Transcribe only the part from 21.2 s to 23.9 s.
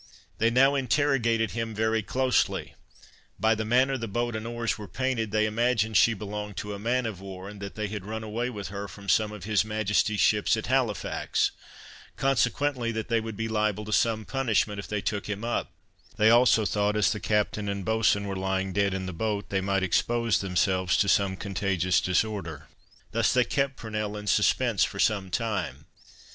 contagious disorder. Thus they kept